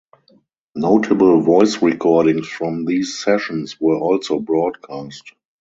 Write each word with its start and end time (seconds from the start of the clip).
Notable 0.73 1.41
voice 1.41 1.79
recordings 1.79 2.47
from 2.47 2.85
these 2.85 3.19
sessions 3.23 3.79
were 3.79 3.99
also 3.99 4.39
broadcast. 4.39 5.33